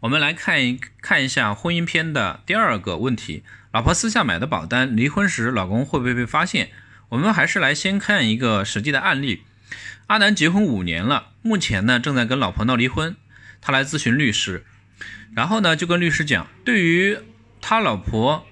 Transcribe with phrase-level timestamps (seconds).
[0.00, 6.68] 我们来看一看一下婚姻篇的第二个问题：老婆私下买的保单，离婚时老公会不会被发现？
[7.08, 9.44] 我们还是来先看一个实际的案例。
[10.08, 13.16] 阿南结婚五年了，目前呢正在跟老婆闹离婚，
[13.62, 14.66] 他来咨询律师，
[15.34, 17.18] 然后呢就跟律师讲，对于
[17.62, 18.46] 他老婆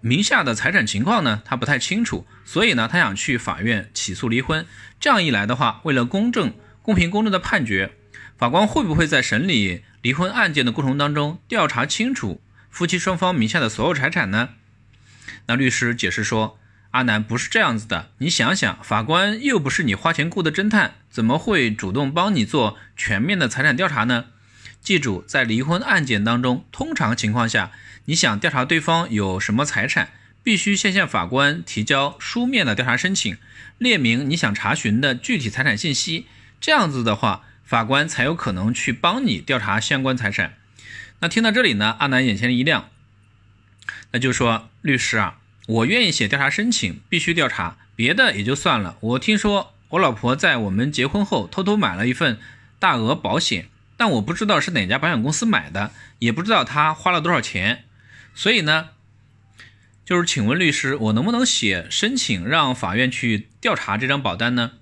[0.00, 4.64] 名下的财产情况呢，他不太清楚，所以呢他想去法院起诉离婚。
[5.00, 7.90] 这样一来的话，为了公正、公平、公正的判决，
[8.38, 14.50] 法官会不会在审理离婚案件的过程当中调查清楚夫妻双方名下的所有财产呢？
[15.46, 16.58] 那律师解释说。
[16.90, 24.26] 阿南不是这样子的，你想想，法官又不是你花钱雇的侦探，怎么会主动帮你做全面的财产调查呢？
[24.80, 27.72] 记住，在离婚案件当中，通常情况下，
[28.04, 30.10] 你想调查对方有什么财产，
[30.44, 33.36] 必须先向法官提交书面的调查申请，
[33.78, 36.26] 列明你想查询的具体财产信息，
[36.60, 40.54] 这样子的话，法官才有可能去帮你调查相关财产。
[41.20, 42.90] 那听到这里呢，阿南眼前一亮，
[44.12, 45.38] 那就说律师啊。
[45.66, 48.98] 我愿意写调查申请，必须调查，别的也就算了。
[49.00, 52.38] 我听说我老婆在我们结婚后偷偷买了一份
[52.78, 57.84] 大额保险，但我不知道是哪家保险公司买的，也不知道她花了多少钱。
[58.34, 58.90] 所以呢，
[60.04, 64.72] 就是请问律师，我能不能写申请让法院去调查这张保单呢？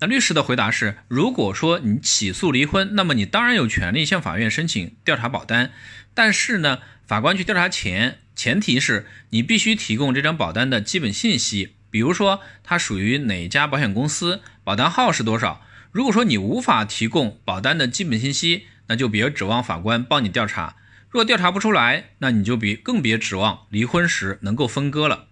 [0.00, 5.72] 那律师的回答是：如果说你起诉离婚，那么你当然有权利向法院申请调查保单，
[6.14, 8.18] 但是呢，法官去调查前。
[8.34, 15.64] 前提是你必须提供这张保单的基本信息，比如说它属于哪家保险公司，保单号是多少。
[15.90, 20.76] 如果说你无法提供保单的基本信息，那就别指望法官帮你调查。
[21.08, 25.28] 若调查不出来，那你就别更别指望离婚时能够分割了。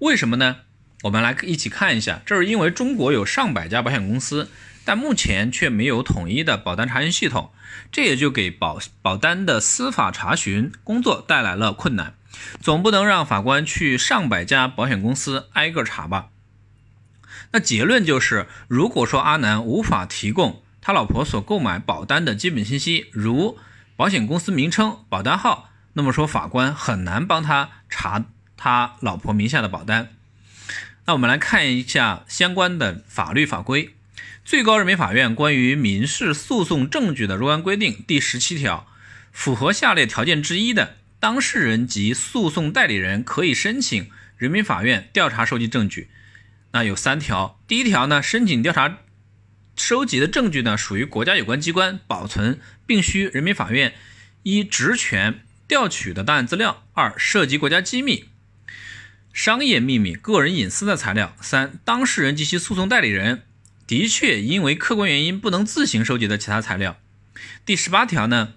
[0.00, 0.56] 为什么呢？
[1.04, 4.50] 我们来一起看一下，这是因为中国有上百家保险公司，
[4.86, 7.50] 但目前却没有统一的保单查询系统，
[7.92, 12.14] 这也就给保保单的司法查询工作带来了困难。
[12.58, 16.28] 总不能让法官去上百家保险公司挨个查吧？
[17.52, 23.58] 那结论就是，如果说阿南无法提供他老婆所购买保单的基本信息，如
[23.94, 28.24] 保险公司名称、保单号，那么说法官很难帮他查
[28.56, 30.08] 他老婆名下的保单。
[31.06, 33.88] 那我们来看一下相关的法律法规，
[34.42, 38.86] 《最高人民法院关于民事诉讼证据的若干规定》第十七条，
[39.30, 40.96] 符合下列条件之一的。
[41.20, 46.08] 当事人及诉讼代理人可以申请人民法院调查收集证据。
[46.72, 47.60] 那有三条。
[47.68, 49.00] 第一条呢，申请调查
[49.76, 53.92] 收集的证据呢，属于国家有关机关保存，并需人民法院
[54.42, 56.86] 依职权调取的档案资料。
[56.94, 58.30] 二、涉及国家机密、
[59.34, 61.36] 商业秘密、个人隐私的材料。
[61.40, 63.42] 三、当事人及其诉讼代理人
[63.84, 66.96] 的确因为客观原因不能自行收集的其他材料。
[67.66, 68.54] 第十八条呢？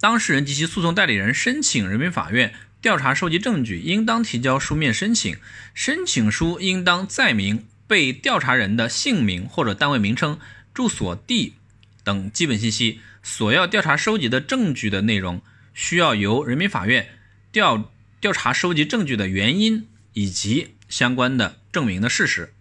[0.00, 5.36] 当事人及其诉讼代理人申请人民法院调查收集证据，应当提交书面申请，
[5.74, 10.40] 申请书应当载明被调查人的姓名或者单位名称、
[10.72, 11.54] 住所地
[12.02, 13.00] 等基本信息。
[13.22, 15.42] 所要调查收集的证据的内容，
[15.74, 17.10] 需要由人民法院
[17.52, 17.92] 调
[18.22, 22.54] 调查收集证据的原因以及相关的证明的事实。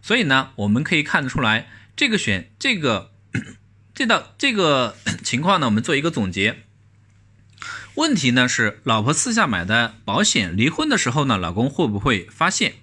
[0.00, 3.12] 所以呢，我们可以看得出来，这个选这个
[3.94, 6.62] 这道这个情况呢，我们做一个总结。
[7.96, 12.76] 问题呢是，老婆私下买的保险，离婚的时候呢，老公会不会发现？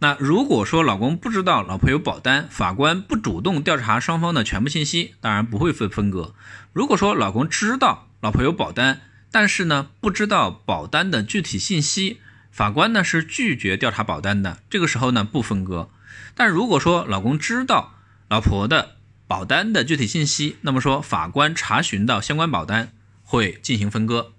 [0.00, 6.34] 那如果说老公不知道老婆有保单，法官不主动调查双方的全部信息，当然不会分分割。
[6.74, 9.00] 如果说老公知道老婆有保单，
[9.30, 12.20] 但是呢不知道保单的具体信息，
[12.50, 15.90] 法官呢是拒绝调查保单的，这个时候呢不分割。
[16.34, 17.94] 但如果说老公知道
[18.28, 18.96] 老婆的
[19.26, 22.92] 保单的具体信息，那么说法官查询到相关保单。
[23.22, 24.32] 会进行分割。